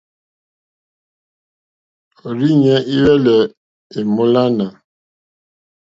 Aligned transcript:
Òrzìɲɛ́ 2.27 2.77
î 2.93 2.95
hwɛ́lɛ́ 3.01 3.39
èmólánà. 3.97 4.65